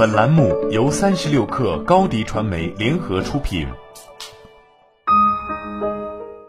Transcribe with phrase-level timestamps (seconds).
[0.00, 3.66] 本栏目由三十六氪高低传媒联合出品。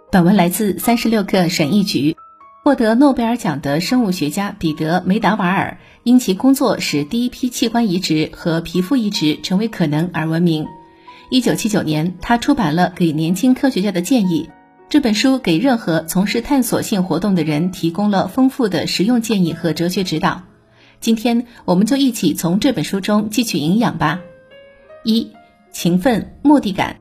[0.10, 2.16] 本文来自三十六氪审议局。
[2.64, 10.66] 获得诺贝尔奖的生物学家彼得·梅达瓦尔，因其工作使第一批器官移植和皮肤移植成为可能而闻名。
[11.30, 14.50] 一九七九年，他出版了《给年轻科学家的建议》
[14.88, 20.44] 这本书，给任何从事探索性活动的人提供了丰富的实用建议和哲学指导。
[21.02, 24.22] 今天，我们就一起从这本书中汲取营养吧。
[25.04, 25.32] 一、
[25.72, 26.98] 勤奋、目的感，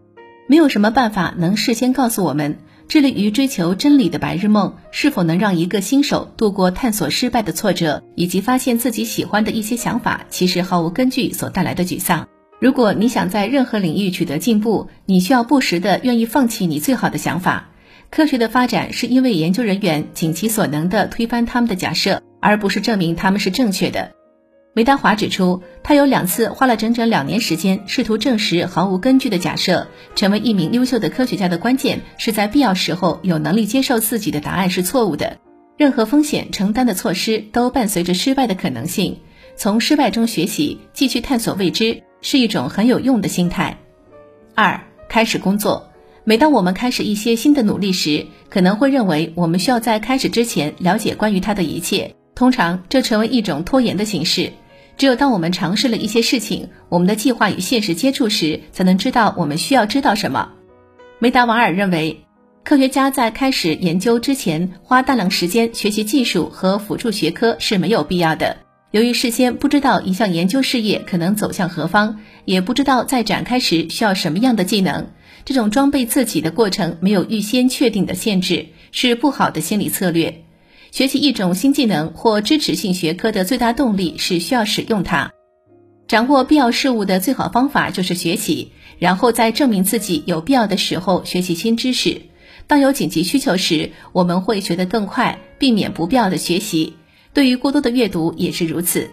[0.49, 2.59] 没有什么办法能事先告诉我们。
[2.89, 12.27] 致力于追求真理的白日梦是否能让一个新手度过探索失败的挫折，以及发现自己喜欢的一些想法其实毫无根据所带来的沮丧？
[12.59, 17.69] 如果你想在任何领域取得进步，你需要不时的愿意放弃你最好的想法。
[18.11, 24.13] 科学的发展是因为研究人员尽其所能的推翻他们的假设，而不是证明他们是正确的。
[24.73, 29.89] 梅达华指出，他有两次花了整整两年时间，试图证实毫无根据的假设。
[30.15, 35.39] 成为一名优秀的科学家的关键，是在必要时候有能力接受自己的答案是错误的。
[35.77, 39.19] 任何风险承担的措施都伴随着失败的可能性。
[39.57, 43.77] 从失败中学习，继续探索未知，是一种很有用的心态。
[44.55, 45.91] 二，开始工作。
[46.23, 52.15] 每当我们开始一些新的努力时，可能会认为我们需要在开始之前了解关于它的一切。
[52.41, 54.51] 通常，这成为一种拖延的形式。
[54.97, 60.51] 只有当我们尝试了一些事情，我们的计划与现实接触时，才能知道我们需要知道什么。
[61.19, 62.25] 梅达瓦尔认为，
[62.65, 68.57] 科学家在开始研究之前花大量时间学习技术和辅助学科是没有必要的。
[68.91, 75.09] 由于事先不知道一项研究事业可能走向何方，也不知道在展开时需要什么样的技能，
[75.45, 80.43] 这种装备自己的过程没有预先确定的限制，是不好的心理策略。
[80.93, 85.33] 学习一种新技能或支持性学科的最大动力是需要使用它。
[86.09, 92.23] 掌握必要事物的最好方法就是学习，然后在证明自己有必要的时候学习新知识。
[92.67, 96.95] 当有紧急需求时，我们会学得更快，避免不必要的学习。
[97.33, 99.11] 对于过多的阅读也是如此。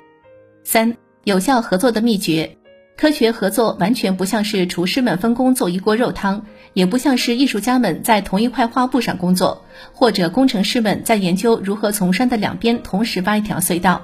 [0.64, 2.58] 三、有效合作的秘诀。
[2.98, 6.44] 科学合作完全不像是厨师们分工做一锅肉汤，
[6.74, 9.64] 也不像是艺术家们在同一块画布上工作，
[9.94, 14.02] 或者工程师们在研究如何从山的两边同时挖一条隧道。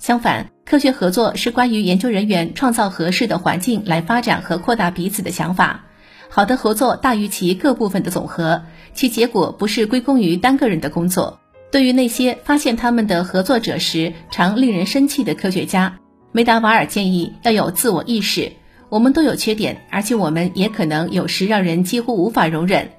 [0.00, 5.84] 相反，科学合作是关于研究人员创造合适的环境来发展和扩大彼此的想法。
[6.28, 8.64] 好的合作大于其各部分的总和，
[8.94, 11.38] 其结果不是归功于单个人的工作。
[11.70, 16.00] 对于那些发现他们的合作者时常令人生气的科学家。
[16.36, 18.50] 梅达瓦尔建议要有自我意识。
[18.88, 22.90] 我们都有缺点，而且我们也可能有时让人几乎无法容忍。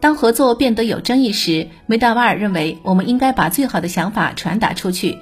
[0.00, 5.16] 当合作变得有争议时，梅达瓦尔认为我们应该把最好的想法传达出去。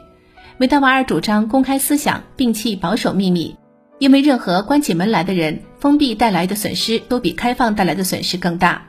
[0.58, 3.56] 梅达瓦尔主张公开思想，摒弃保守秘密，
[4.00, 8.82] 因为任何关起门来的人，封闭带来的损失都比开放带来的损失更大。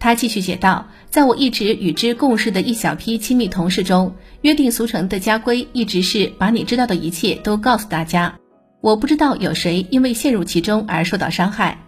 [0.00, 8.34] 他继续写道：“在我一直与之共事的一小批亲密同事中，约定俗成的家规一直是把你知道的一切都告诉大家。
[8.80, 11.78] 我不知道有谁因为陷入其中而受到伤害。”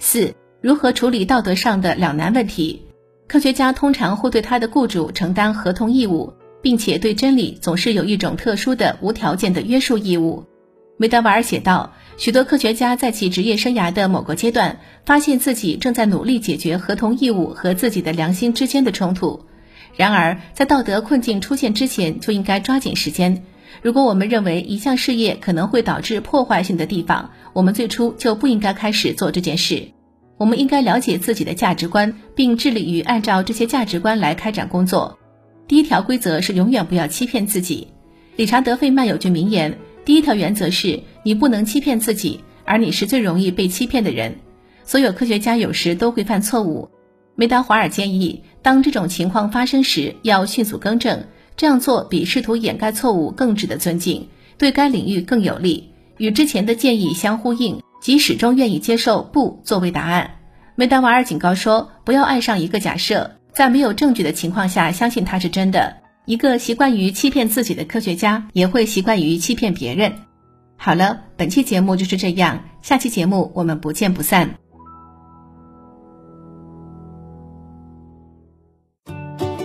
[0.00, 2.82] 四、如何处理道德上的两难问题？
[3.28, 6.32] 科学家通常会对他的雇主承担合同义务，
[6.62, 10.42] 并且对真理总是有一种特殊的无条件的约束义务。
[10.96, 11.92] 梅德瓦尔写道。
[12.20, 19.46] 许多科学家在其职业生涯的某个阶段，发现自己正在努力解决合同义务和自己的良心之间的冲突。
[19.96, 23.42] 然而，在道德困境出现之前，就应该抓紧时间。
[23.80, 29.88] 如果我们认为一项事业可能会导致破坏性的地方，我们最初就不应该开始做这件事。
[30.36, 35.18] 我们应该了解自己的价值观，并致力于按照这些价值观来开展工作。
[35.66, 37.88] 第一条规则是永远不要欺骗自己。
[38.36, 39.78] 理查德·费曼有句名言。
[40.04, 44.36] 第一条原则是你不能欺骗自己，而你是最容易被欺骗的人。
[44.84, 46.88] 所有科学家有时都会犯错误。
[47.36, 51.24] 梅达华尔建议，当这种情况发生时，要迅速更正。
[51.56, 55.90] 这样做比试图掩盖错误更值得尊敬，对该领域更有利。
[56.16, 60.30] 与之前的建议相呼应，即始终愿意接受“不”作为答案。
[60.74, 65.99] 梅达瓦尔警告说，不要爱上一个假设，在没有证据的情况下相信它是真的。
[66.26, 70.12] 一个习惯于欺骗自己的科学家，也会习惯于欺骗别人。
[70.76, 74.58] 好了，本期节目就是这样，下期节目我们不见不散。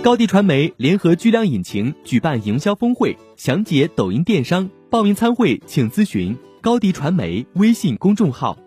[0.02, 8.58] 高迪传媒联合巨量引擎举办营销峰会，详解抖音电商，报名参会请咨询高迪传媒微信公众号。